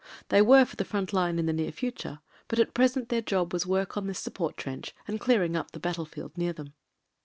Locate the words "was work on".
3.53-4.07